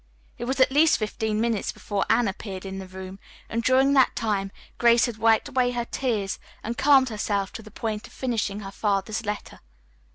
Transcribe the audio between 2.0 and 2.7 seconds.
Anne appeared